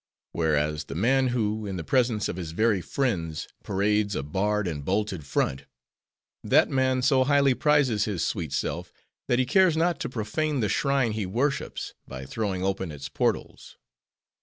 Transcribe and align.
Whereas, 0.31 0.85
the 0.85 0.95
man 0.95 1.27
who, 1.27 1.67
in 1.67 1.77
the 1.77 1.83
presence 1.83 2.27
of 2.27 2.35
his 2.35 2.53
very 2.53 2.81
friends, 2.81 3.47
parades 3.61 4.15
a 4.15 4.23
barred 4.23 4.67
and 4.67 4.83
bolted 4.83 5.23
front,—that 5.27 6.69
man 6.71 7.03
so 7.03 7.23
highly 7.23 7.53
prizes 7.53 8.05
his 8.05 8.25
sweet 8.25 8.51
self, 8.51 8.91
that 9.27 9.37
he 9.37 9.45
cares 9.45 9.77
not 9.77 9.99
to 9.99 10.09
profane 10.09 10.59
the 10.59 10.69
shrine 10.69 11.11
he 11.11 11.27
worships, 11.27 11.93
by 12.07 12.25
throwing 12.25 12.63
open 12.63 12.91
its 12.91 13.09
portals. 13.09 13.77